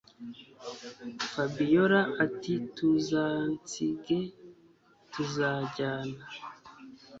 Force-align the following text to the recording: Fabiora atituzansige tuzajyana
Fabiora 1.31 1.99
atituzansige 2.23 4.17
tuzajyana 5.11 6.23